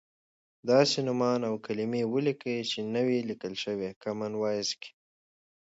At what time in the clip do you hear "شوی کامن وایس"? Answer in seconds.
3.63-4.69